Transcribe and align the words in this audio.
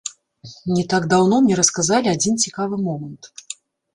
Не 0.75 0.85
так 0.93 1.03
даўно 1.11 1.35
мне 1.43 1.57
расказалі 1.59 2.07
адзін 2.15 2.39
цікавы 2.45 2.75
момант. 2.87 3.29